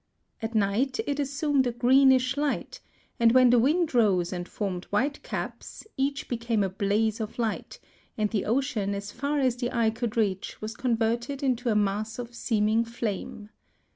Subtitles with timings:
[0.41, 2.81] At night it assumed a greenish light,
[3.19, 7.77] and when the wind rose and formed whitecaps, each became a blaze of light,
[8.17, 12.17] and the ocean as far as the eye could reach was converted into a mass
[12.17, 13.49] of seeming flame.